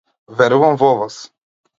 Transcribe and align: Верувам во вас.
Верувам 0.39 0.79
во 0.83 0.89
вас. 1.01 1.19